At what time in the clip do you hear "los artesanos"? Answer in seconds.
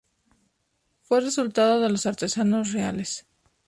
1.91-2.71